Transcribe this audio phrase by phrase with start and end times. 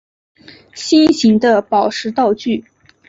[0.73, 2.65] 心形的宝石道具。